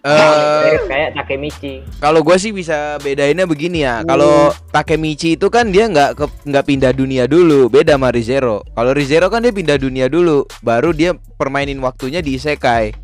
eh 0.00 0.64
Mirip 0.64 0.84
kayak 0.92 1.10
Takemichi 1.12 1.84
kalau 1.98 2.20
gue 2.20 2.36
sih 2.36 2.50
bisa 2.50 2.96
bedainnya 2.98 3.44
begini 3.44 3.84
ya. 3.84 4.00
Kalau 4.02 4.48
Takemichi 4.70 5.36
itu 5.36 5.46
kan 5.46 5.68
dia 5.68 5.84
nggak 5.86 6.10
ke- 6.14 6.40
nggak 6.44 6.64
pindah 6.64 6.92
dunia 6.92 7.24
dulu, 7.24 7.68
beda 7.68 7.94
sama 7.94 8.08
Rizero. 8.08 8.64
Kalau 8.70 8.90
Rizero 8.90 9.28
kan 9.28 9.40
dia 9.40 9.52
pindah 9.52 9.76
dunia 9.76 10.06
dulu, 10.06 10.48
baru 10.60 10.90
dia 10.90 11.12
permainin 11.36 11.76
waktunya 11.78 12.18
di 12.18 12.34
isekai. 12.34 12.96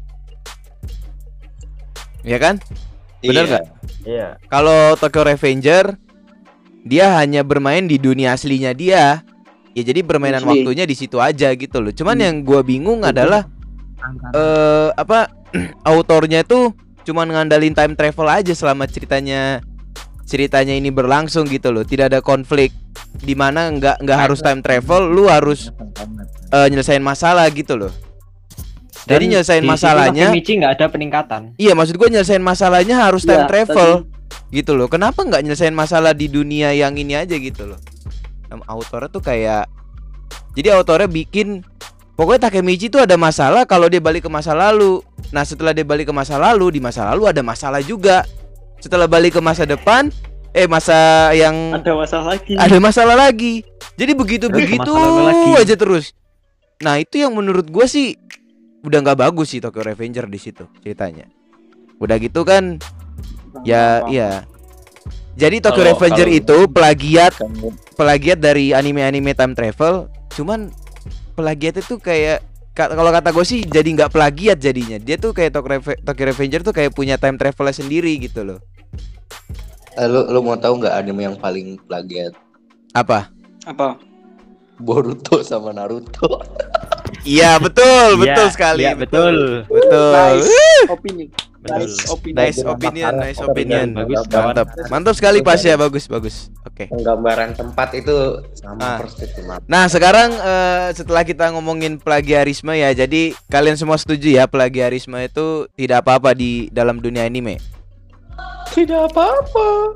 Ya 2.23 2.39
kan? 2.39 2.59
Bener 3.21 3.35
Iya. 3.39 3.51
nggak? 3.51 3.65
iya 4.05 4.27
Kalau 4.47 4.95
Tokyo 4.95 5.23
Revenger 5.25 5.95
dia 6.83 7.19
hanya 7.19 7.43
bermain 7.43 7.85
di 7.85 7.99
dunia 7.99 8.33
aslinya 8.33 8.73
dia. 8.73 9.21
Ya 9.73 9.83
jadi 9.85 10.01
permainan 10.01 10.41
Asli. 10.41 10.65
waktunya 10.65 10.89
di 10.89 10.97
situ 10.97 11.21
aja 11.21 11.53
gitu 11.53 11.77
loh. 11.79 11.93
Cuman 11.93 12.17
yang 12.17 12.41
gua 12.41 12.65
bingung 12.65 13.05
adalah 13.05 13.45
eh 14.33 14.89
apa 14.91 15.29
autornya 15.85 16.41
itu 16.41 16.73
cuman 17.07 17.31
ngandalin 17.31 17.73
time 17.73 17.95
travel 17.95 18.27
aja 18.27 18.51
selama 18.51 18.91
ceritanya 18.91 19.63
ceritanya 20.27 20.75
ini 20.75 20.91
berlangsung 20.91 21.47
gitu 21.47 21.71
loh. 21.71 21.87
Tidak 21.87 22.11
ada 22.11 22.19
konflik. 22.19 22.75
Di 23.17 23.39
mana 23.39 23.71
nggak 23.71 24.03
nggak 24.03 24.19
harus 24.19 24.43
time 24.43 24.61
travel 24.61 25.09
lu 25.09 25.31
harus 25.31 25.71
eh, 26.51 26.67
nyelesain 26.69 27.01
masalah 27.01 27.47
gitu 27.55 27.79
loh. 27.79 27.93
Jadi 29.07 29.31
Dan 29.31 29.33
nyelesain 29.39 29.63
di 29.63 29.71
situ 29.71 29.75
masalahnya 29.79 30.27
Takemichi 30.35 30.53
nggak 30.59 30.73
ada 30.75 30.87
peningkatan. 30.91 31.41
Iya 31.55 31.73
maksud 31.79 31.95
gue 31.95 32.09
nyelesain 32.11 32.43
masalahnya 32.43 33.07
harus 33.07 33.23
time 33.23 33.47
Iya, 33.47 33.49
travel 33.49 33.91
gitu 34.51 34.75
loh. 34.75 34.91
Kenapa 34.91 35.23
nggak 35.23 35.47
nyelesain 35.47 35.71
masalah 35.71 36.11
di 36.11 36.27
dunia 36.27 36.75
yang 36.75 36.99
ini 36.99 37.15
aja 37.15 37.39
gitu 37.39 37.71
loh? 37.71 37.79
Autornya 38.67 39.07
tuh 39.07 39.23
kayak 39.23 39.71
jadi 40.59 40.75
autornya 40.75 41.07
bikin 41.07 41.63
pokoknya 42.17 42.49
Takemichi 42.49 42.89
tuh 42.89 43.05
ada 43.05 43.15
masalah 43.15 43.63
kalau 43.63 43.87
dia 43.87 44.01
balik 44.01 44.25
ke 44.25 44.31
masa 44.33 44.57
lalu 44.57 45.05
nah 45.31 45.45
setelah 45.45 45.71
dia 45.71 45.85
balik 45.85 46.09
ke 46.09 46.15
masa 46.15 46.35
lalu 46.37 46.75
di 46.75 46.81
masa 46.81 47.05
lalu 47.07 47.29
ada 47.29 47.41
masalah 47.41 47.79
juga 47.79 48.25
setelah 48.77 49.05
balik 49.05 49.37
ke 49.37 49.41
masa 49.41 49.63
depan 49.63 50.09
eh 50.51 50.65
masa 50.65 51.29
yang 51.31 51.77
ada 51.77 51.93
masalah 51.93 52.27
lagi 52.33 52.53
ada 52.57 52.77
masalah 52.81 53.17
lagi. 53.19 53.55
Jadi 53.97 54.13
begitu 54.13 54.49
Terus 54.49 54.57
begitu 54.57 54.93
masalah 54.93 55.25
lagi. 55.29 55.51
aja 55.57 55.75
terus. 55.77 56.05
Nah 56.81 56.97
itu 56.97 57.17
yang 57.17 57.33
menurut 57.33 57.65
gue 57.65 57.85
sih 57.85 58.17
udah 58.81 59.01
nggak 59.01 59.21
bagus 59.21 59.53
sih 59.53 59.61
Tokyo 59.61 59.85
Revenger 59.85 60.25
di 60.25 60.37
situ 60.37 60.65
ceritanya. 60.81 61.29
Udah 61.97 62.17
gitu 62.17 62.45
kan 62.45 62.81
ya 63.65 64.01
iya. 64.09 64.45
Jadi 65.37 65.61
Tokyo 65.61 65.85
Kalau- 65.85 65.89
Revenger 65.93 66.29
kalau- 66.29 66.41
itu 66.41 66.57
plagiat 66.69 67.33
Kamu 67.37 67.69
plagiat 67.93 68.39
dari 68.41 68.73
anime-anime 68.73 69.33
time 69.33 69.53
travel. 69.53 70.09
Cuman 70.33 70.73
plagiat 71.37 71.79
itu 71.79 71.95
kayak 71.97 72.41
ka- 72.73 72.89
kalau 72.89 73.09
kata 73.11 73.29
gue 73.31 73.45
sih 73.45 73.61
jadi 73.63 73.85
nggak 73.87 74.11
plagiat 74.11 74.57
jadinya. 74.57 74.97
Dia 74.97 75.17
tuh 75.17 75.31
kayak 75.31 75.53
Tokyo, 75.53 75.71
Reve- 75.71 76.01
Tokyo 76.01 76.25
Revenger 76.27 76.61
tuh 76.63 76.73
kayak 76.73 76.91
punya 76.91 77.15
time 77.15 77.37
travel 77.37 77.69
sendiri 77.71 78.17
gitu 78.19 78.43
loh. 78.43 78.59
Eh, 79.95 80.05
lu 80.05 80.25
lu 80.27 80.41
mau 80.41 80.53
tahu 80.55 80.77
nggak 80.79 80.93
anime 80.95 81.25
yang 81.25 81.37
paling 81.37 81.81
plagiat 81.83 82.37
Apa? 82.93 83.33
apa 83.65 83.97
Boruto 84.77 85.41
sama 85.41 85.73
Naruto 85.73 86.37
Iya 87.25 87.57
betul, 87.57 88.15
Iya, 88.15 88.21
betul 88.21 88.47
sekali. 88.53 88.83
iya, 88.85 88.93
betul. 88.93 89.65
Betul. 89.65 90.13
nice 90.37 90.53
opini 90.87 91.25
Betul. 91.67 91.91
nice 91.91 92.07
opini 92.07 92.37
Nice 92.39 92.61
opinion, 92.63 93.13
nice 93.19 93.41
opinion. 93.43 93.89
Bagus. 93.93 94.23
Mantap. 94.31 94.67
Mantap 94.89 95.15
sekali 95.19 95.39
Pas 95.43 95.59
ya, 95.59 95.75
bagus, 95.75 96.07
bagus. 96.07 96.49
Oke. 96.63 96.87
penggambaran 96.93 97.57
tempat 97.57 97.95
itu 97.99 98.43
sama 98.55 99.01
persis 99.01 99.31
Mas. 99.43 99.61
Nah, 99.67 99.91
sekarang 99.91 100.31
eh, 100.31 100.89
setelah 100.95 101.23
kita 101.27 101.51
ngomongin 101.55 101.99
plagiarisme 101.99 102.71
ya, 102.77 102.95
jadi 102.95 103.35
kalian 103.51 103.75
semua 103.75 103.99
setuju 103.99 104.39
ya 104.39 104.45
plagiarisme 104.47 105.17
itu 105.19 105.67
tidak 105.75 106.07
apa-apa 106.07 106.37
di 106.37 106.71
dalam 106.71 107.03
dunia 107.03 107.27
anime. 107.27 107.59
tidak 108.75 109.09
apa-apa 109.11 109.95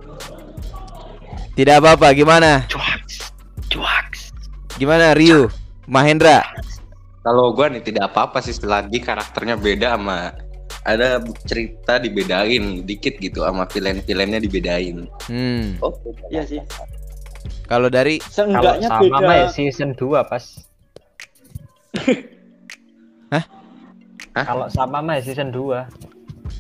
Tidak 1.52 1.74
apa-apa, 1.82 2.14
gimana? 2.16 2.64
Cuaks. 2.70 4.32
Gimana 4.80 5.12
Ryu? 5.12 5.52
Mahendra? 5.84 6.40
Kalau 7.20 7.52
gua 7.52 7.68
nih 7.68 7.84
tidak 7.84 8.08
apa-apa 8.14 8.40
sih 8.40 8.56
selagi 8.56 8.96
karakternya 9.04 9.60
beda 9.60 10.00
sama 10.00 10.32
ada 10.82 11.20
cerita 11.44 12.00
dibedain 12.00 12.82
dikit 12.82 13.20
gitu 13.20 13.44
sama 13.44 13.68
villain-villainnya 13.68 14.40
dibedain. 14.40 15.04
Hmm. 15.28 15.76
Oh, 15.80 15.92
Iya 16.28 16.42
sih. 16.44 16.60
Kalau 17.66 17.86
dari 17.86 18.18
Kalau 18.18 18.74
sama 18.80 18.98
beda 19.20 19.34
ya 19.36 19.48
season 19.48 19.94
2 19.94 20.24
pas. 20.24 20.44
Hah? 23.32 23.44
Hah? 24.34 24.44
Kalau 24.44 24.66
sama 24.70 24.98
mah 25.00 25.18
ya 25.18 25.22
season 25.22 25.52
2. 25.52 25.86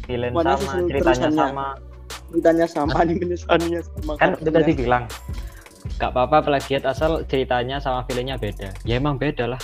Villain 0.06 0.30
Mana 0.30 0.54
sama, 0.54 0.60
season 0.60 0.82
ceritanya 0.86 1.14
terusannya? 1.26 1.40
sama. 1.40 1.66
ceritanya 2.30 2.66
sama 2.66 2.94
animenya 3.02 3.36
animenya 3.48 3.80
sama 3.82 4.12
Kan 4.14 4.30
karakternya. 4.38 4.54
tadi 4.62 4.72
bilang 4.76 5.04
Gak 5.98 6.10
apa-apa 6.12 6.38
plagiat 6.44 6.84
asal 6.84 7.24
ceritanya 7.26 7.76
sama 7.76 8.04
filmnya 8.04 8.36
beda. 8.36 8.70
Ya 8.84 8.96
emang 8.96 9.16
beda 9.16 9.50
lah. 9.50 9.60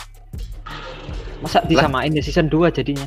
Masa 1.38 1.61
disamain 1.62 2.11
ya 2.11 2.21
season 2.21 2.49
2 2.49 2.73
jadinya? 2.73 3.07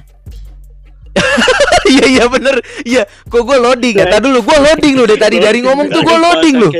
Iya 1.93 2.05
iya 2.05 2.25
bener 2.29 2.61
Iya 2.85 3.03
Kok 3.25 3.41
gue 3.49 3.57
loading 3.57 3.95
ya 3.97 4.05
Tadi 4.05 4.29
dulu 4.29 4.45
gue 4.45 4.57
loading 4.61 4.93
loh 4.93 5.05
Dari 5.09 5.17
tadi 5.17 5.37
dari 5.41 5.59
ngomong 5.65 5.89
tuh 5.89 6.01
gue 6.05 6.17
loading 6.21 6.55
loh 6.61 6.71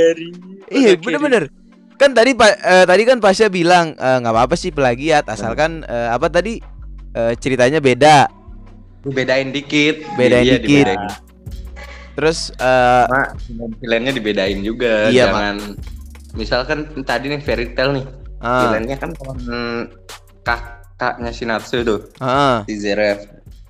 Iya 0.70 1.00
bener-bener 1.02 1.44
Kan 2.00 2.14
tadi 2.16 2.32
pak 2.32 2.52
eh, 2.64 2.86
tadi 2.88 3.04
kan 3.04 3.18
Pasya 3.20 3.52
bilang 3.52 3.92
eh, 3.98 4.18
nggak 4.24 4.32
apa-apa 4.32 4.56
sih 4.56 4.72
plagiat 4.72 5.28
asalkan 5.28 5.84
eh, 5.84 6.08
apa 6.14 6.32
tadi 6.32 6.62
eh, 7.12 7.34
ceritanya 7.36 7.84
beda 7.84 8.40
dibedain 9.04 9.50
dikit. 9.52 10.04
Bedain 10.20 10.44
Iya, 10.44 10.60
dikit. 10.60 10.86
dibedain. 10.88 11.02
terus 12.20 12.52
eh, 12.60 13.06
Sama 13.08 13.72
villainnya 13.80 14.12
dibedain 14.12 14.60
juga. 14.60 15.08
Iya, 15.08 15.32
Jangan 15.32 15.56
misalkan 16.36 16.80
tadi 17.08 17.32
nih 17.32 17.40
fairy 17.40 17.72
tale 17.72 18.04
nih. 18.04 18.06
Villainnya 18.40 18.98
kan 19.00 19.12
temen 19.16 19.40
kakaknya 20.44 21.32
si 21.32 21.44
Natsu 21.48 21.84
tuh, 21.84 22.00
ah, 22.20 22.64
si 22.68 22.76
Zeref. 22.76 23.24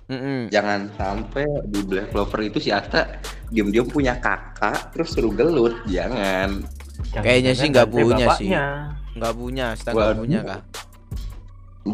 Mm-mm. 0.09 0.49
Jangan 0.49 0.89
sampai 0.93 1.45
di 1.65 1.85
Black 1.85 2.09
Clover 2.09 2.41
itu 2.43 2.57
si 2.57 2.69
Asta 2.69 3.21
diam-diam 3.47 3.85
punya 3.85 4.17
kakak 4.17 4.89
terus 4.89 5.13
suruh 5.13 5.29
gelut. 5.29 5.77
Jangan. 5.85 6.65
Jangan- 7.07 7.23
Kayaknya 7.23 7.53
sih 7.53 7.67
nggak 7.69 7.87
punya 7.87 8.15
sih. 8.35 8.49
bapaknya. 8.49 8.65
nggak 9.11 9.33
punya, 9.35 9.65
Asta 9.71 9.89
nggak 9.89 10.09
Waduh. 10.09 10.19
punya 10.19 10.39
kah? 10.41 10.61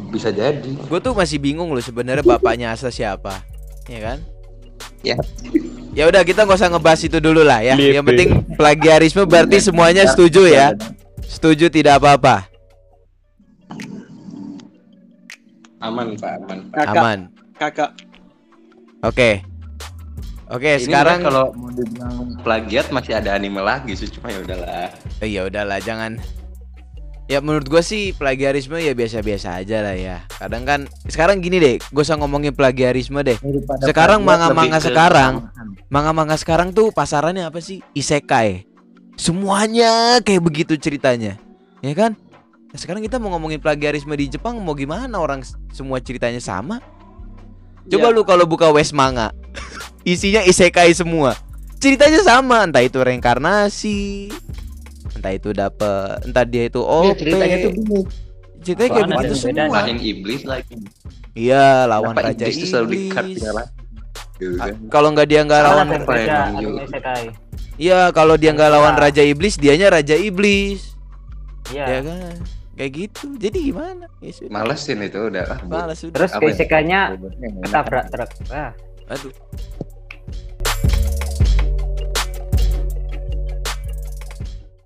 Bisa 0.09 0.29
jadi. 0.29 0.71
Gue 0.81 0.99
tuh 0.99 1.11
masih 1.11 1.37
bingung 1.37 1.69
loh 1.69 1.79
sebenarnya 1.79 2.21
bapaknya 2.21 2.71
Asta 2.71 2.87
siapa, 2.87 3.43
ya 3.85 3.99
kan? 4.01 4.17
Ya. 5.01 5.15
Ya 5.91 6.03
udah 6.05 6.23
kita 6.23 6.43
nggak 6.43 6.55
usah 6.55 6.67
ngebahas 6.67 7.01
itu 7.01 7.19
dulu 7.19 7.41
lah 7.41 7.61
ya. 7.61 7.73
Lipe. 7.73 7.93
Yang 7.93 8.05
penting 8.05 8.29
plagiarisme 8.55 9.23
berarti 9.23 9.57
semuanya 9.59 10.03
setuju 10.05 10.43
ya. 10.45 10.71
Setuju 11.21 11.67
tidak 11.67 11.99
apa-apa. 11.99 12.47
Aman 15.77 16.15
Pak, 16.15 16.31
aman 16.41 16.59
Pak. 16.65 16.75
Kakak, 16.75 16.95
Aman. 16.97 17.19
kakak. 17.55 17.89
Oke. 19.05 19.45
Oke, 20.45 20.77
Ini 20.77 20.85
sekarang 20.85 21.25
kalau 21.25 21.49
mau 21.57 21.73
dibilang 21.73 22.37
plagiat 22.45 22.93
masih 22.93 23.17
ada 23.17 23.33
anime 23.33 23.61
lagi 23.65 23.97
sih 23.97 24.09
cuma 24.09 24.29
ya 24.29 24.45
udahlah. 24.45 24.93
Eh, 25.21 25.29
ya 25.29 25.41
udahlah 25.49 25.81
jangan 25.81 26.21
Ya 27.25 27.41
menurut 27.41 27.65
gue 27.65 27.81
sih 27.81 28.13
plagiarisme 28.13 28.77
ya 28.77 28.93
biasa-biasa 28.93 29.57
aja 29.57 29.81
lah 29.81 29.97
ya. 29.97 30.21
Kadang 30.29 30.61
kan 30.61 30.79
sekarang 31.09 31.41
gini 31.41 31.57
deh, 31.57 31.75
gue 31.81 32.03
usah 32.05 32.21
ngomongin 32.21 32.53
plagiarisme 32.53 33.17
deh. 33.25 33.33
Sekarang 33.81 34.21
manga-manga 34.21 34.77
sekarang, 34.77 35.49
manga-manga 35.89 36.37
sekarang 36.37 36.69
tuh 36.69 36.93
pasarannya 36.93 37.49
apa 37.49 37.57
sih? 37.65 37.81
Isekai. 37.97 38.69
Semuanya 39.17 40.21
kayak 40.21 40.45
begitu 40.45 40.77
ceritanya. 40.77 41.41
Ya 41.81 41.97
kan? 41.97 42.13
Nah, 42.69 42.77
sekarang 42.77 43.01
kita 43.01 43.17
mau 43.17 43.33
ngomongin 43.33 43.57
plagiarisme 43.57 44.13
di 44.13 44.29
Jepang 44.29 44.61
mau 44.61 44.77
gimana 44.77 45.17
orang 45.17 45.41
semua 45.73 45.97
ceritanya 45.97 46.37
sama? 46.37 46.77
Coba 47.85 48.07
Ya. 48.09 48.15
lu 48.15 48.21
kalau 48.23 48.45
buka 48.45 48.69
West 48.69 48.91
Manga, 48.91 49.29
isinya 50.03 50.41
isekai 50.41 50.89
semua. 50.91 51.37
Ceritanya 51.77 52.17
sama, 52.19 52.65
entah 52.65 52.81
itu 52.81 52.97
reinkarnasi, 52.97 54.33
entah 55.13 55.31
itu 55.31 55.53
dapet, 55.53 56.17
entah 56.25 56.41
dia 56.41 56.65
itu 56.65 56.81
OP. 56.81 57.05
Iya, 57.05 57.13
ceritanya 57.15 57.57
gini. 57.61 58.01
ceritanya 58.65 58.89
kayak 58.89 59.07
begitu 59.07 59.35
semua. 59.37 59.65
Lain 59.69 59.97
iblis 60.01 60.41
lagi. 60.41 60.75
Iya, 61.37 61.85
lawan 61.85 62.15
Kenapa 62.15 62.33
raja 62.33 62.45
iblis 62.47 62.65
selalu 62.65 62.93
ya 63.05 63.51
Ah, 64.59 64.67
kan. 64.67 64.75
Kalau 64.89 65.07
nggak 65.13 65.27
dia 65.29 65.41
nggak 65.45 65.61
lawan, 65.61 65.85
ya, 65.95 66.41
isekai. 66.83 67.23
iya 67.77 67.99
kalau 68.11 68.35
dia 68.35 68.51
nggak 68.51 68.67
Iya. 68.67 68.75
lawan 68.75 68.95
raja 68.97 69.21
iblis, 69.21 69.55
dianya 69.55 69.87
raja 69.87 70.15
iblis, 70.17 70.97
Iya. 71.69 71.85
ya 71.87 71.99
kan? 72.01 72.35
Kayak 72.75 72.91
gitu. 72.91 73.25
Jadi 73.39 73.57
gimana? 73.71 74.05
Ya 74.19 74.31
sudah. 74.35 74.51
Malesin 74.51 74.99
itu 74.99 75.19
udah. 75.31 75.43
Ah, 75.47 75.59
Malas 75.63 75.97
sudah. 76.03 76.15
Terus 76.19 76.31
ya? 76.35 76.39
enak. 76.83 77.07
ketabrak 77.63 78.05
truk. 78.11 78.29
Ah, 78.51 78.71
Aduh. 79.07 79.31